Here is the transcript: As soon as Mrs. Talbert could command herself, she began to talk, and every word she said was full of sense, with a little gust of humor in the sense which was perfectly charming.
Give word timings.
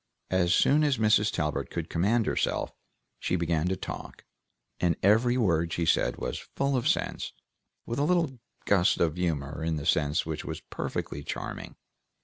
As 0.31 0.51
soon 0.55 0.83
as 0.83 0.97
Mrs. 0.97 1.31
Talbert 1.31 1.69
could 1.69 1.87
command 1.87 2.25
herself, 2.25 2.73
she 3.19 3.35
began 3.35 3.67
to 3.67 3.75
talk, 3.75 4.25
and 4.79 4.95
every 5.03 5.37
word 5.37 5.71
she 5.71 5.85
said 5.85 6.15
was 6.17 6.47
full 6.55 6.75
of 6.75 6.87
sense, 6.87 7.33
with 7.85 7.99
a 7.99 8.03
little 8.03 8.39
gust 8.65 8.97
of 8.99 9.15
humor 9.15 9.63
in 9.63 9.75
the 9.75 9.85
sense 9.85 10.25
which 10.25 10.43
was 10.43 10.59
perfectly 10.71 11.23
charming. 11.23 11.75